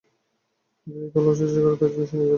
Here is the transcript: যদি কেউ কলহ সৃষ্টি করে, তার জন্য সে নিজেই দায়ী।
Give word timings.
যদি 0.87 0.99
কেউ 1.01 1.13
কলহ 1.15 1.33
সৃষ্টি 1.39 1.59
করে, 1.63 1.75
তার 1.79 1.89
জন্য 1.91 2.05
সে 2.09 2.15
নিজেই 2.15 2.19
দায়ী। 2.19 2.29